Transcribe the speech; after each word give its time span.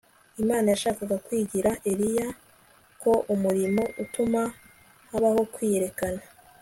Imana 0.41 0.67
yashakaga 0.73 1.15
kwigisha 1.25 1.71
Eliya 1.91 2.27
ko 3.01 3.11
umurimo 3.33 3.83
utuma 4.03 4.41
habaho 5.09 5.41
kwiyerekana 5.53 6.21